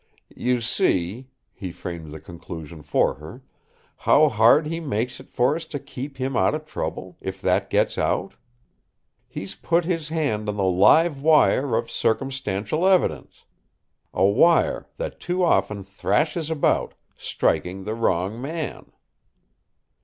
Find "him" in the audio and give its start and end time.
6.17-6.35